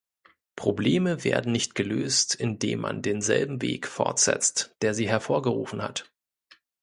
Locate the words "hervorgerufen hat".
5.07-6.11